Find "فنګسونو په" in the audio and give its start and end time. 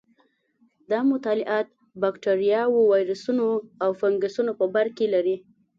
3.99-4.65